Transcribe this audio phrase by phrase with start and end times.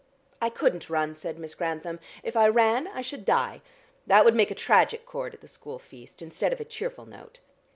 [0.41, 1.99] "I couldn't run," said Miss Grantham.
[2.23, 3.61] "If I ran, I should die.
[4.07, 7.37] That would make a tragic chord at the school feast, instead of a cheerful note."